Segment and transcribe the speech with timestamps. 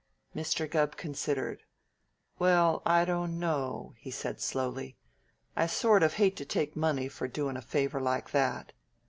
[0.35, 0.67] Mr.
[0.67, 1.61] Gubb considered.
[2.39, 4.97] "Well, I dunno!" he said slowly.
[5.55, 8.73] "I sort of hate to take money for doin' a favor like that."